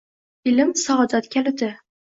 [0.53, 1.81] Ilm- saodat kaliting